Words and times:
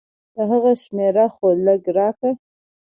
د 0.35 0.37
هغه 0.49 0.71
شميره 0.83 1.25
خو 1.35 1.47
لګه 1.65 1.91
راکه. 1.97 2.29